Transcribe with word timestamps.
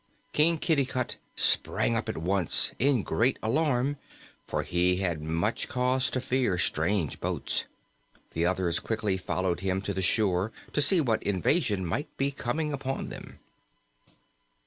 King 0.33 0.57
Kitticut 0.57 1.17
sprang 1.35 1.95
up 1.95 2.09
at 2.09 2.17
once, 2.17 2.71
in 2.79 3.03
great 3.03 3.37
alarm, 3.43 3.97
for 4.47 4.63
he 4.63 4.95
had 4.95 5.21
much 5.21 5.67
cause 5.67 6.09
to 6.09 6.19
fear 6.19 6.57
strange 6.57 7.19
boats. 7.19 7.65
The 8.33 8.43
others 8.47 8.79
quickly 8.79 9.15
followed 9.15 9.59
him 9.59 9.79
to 9.81 9.93
the 9.93 10.01
shore 10.01 10.51
to 10.73 10.81
see 10.81 11.01
what 11.01 11.21
invasion 11.21 11.85
might 11.85 12.09
be 12.17 12.31
coming 12.31 12.73
upon 12.73 13.09
them. 13.09 13.37